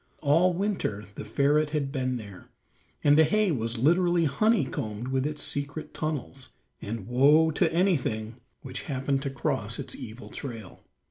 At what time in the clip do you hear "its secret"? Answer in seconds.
5.27-5.93